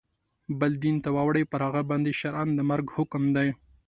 [0.59, 3.49] بل دین ته واوړي پر هغه باندي شرعاً د مرګ حکم دی.